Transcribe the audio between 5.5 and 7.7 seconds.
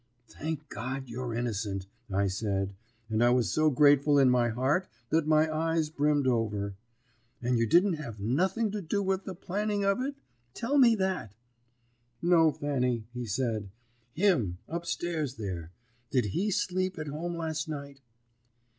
eyes brimmed over. 'And you